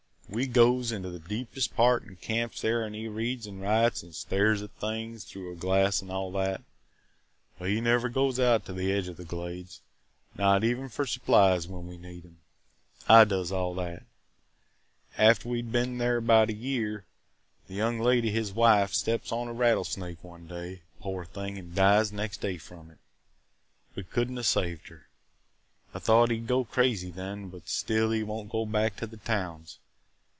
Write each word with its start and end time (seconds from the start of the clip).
"We 0.33 0.47
goes 0.47 0.93
into 0.93 1.09
the 1.09 1.19
deepest 1.19 1.75
part 1.75 2.05
an' 2.05 2.15
camps 2.15 2.61
there 2.61 2.85
an' 2.85 2.93
he 2.93 3.09
reads 3.09 3.45
an' 3.47 3.59
writes 3.59 4.01
an' 4.01 4.13
stares 4.13 4.61
at 4.61 4.71
things 4.71 5.25
through 5.25 5.51
a 5.51 5.57
glass 5.57 6.01
an' 6.01 6.09
all 6.09 6.31
that, 6.31 6.63
but 7.59 7.67
he 7.67 7.81
never 7.81 8.07
goes 8.07 8.39
out 8.39 8.65
to 8.67 8.71
the 8.71 8.93
edge 8.93 9.09
of 9.09 9.17
the 9.17 9.25
Glades, 9.25 9.81
not 10.37 10.63
even 10.63 10.87
for 10.87 11.05
supplies 11.05 11.67
when 11.67 11.85
we 11.85 11.97
need 11.97 12.23
'em. 12.23 12.37
I 13.09 13.25
does 13.25 13.51
all 13.51 13.73
that. 13.75 14.03
After 15.17 15.49
we 15.49 15.61
'd 15.61 15.69
been 15.69 15.97
there 15.97 16.21
'bout 16.21 16.49
a 16.49 16.53
year, 16.55 17.03
the 17.67 17.73
young 17.73 17.99
lady, 17.99 18.31
his 18.31 18.53
wife, 18.53 18.93
steps 18.93 19.33
on 19.33 19.49
a 19.49 19.53
rattlesnake 19.53 20.23
one 20.23 20.47
day, 20.47 20.83
poor 21.01 21.25
thing, 21.25 21.57
an' 21.57 21.73
dies 21.73 22.13
next 22.13 22.37
day 22.39 22.57
from 22.57 22.89
it. 22.89 22.99
We 23.95 24.03
could 24.03 24.31
n't 24.31 24.45
save 24.45 24.79
her. 24.85 25.09
I 25.93 25.99
thought 25.99 26.31
he 26.31 26.39
'd 26.39 26.47
go 26.47 26.63
crazy 26.63 27.11
then. 27.11 27.49
But 27.49 27.67
still 27.67 28.11
he 28.11 28.23
won't 28.23 28.47
go 28.49 28.65
back 28.65 28.95
to 28.95 29.05
the 29.07 29.17
towns. 29.17 29.79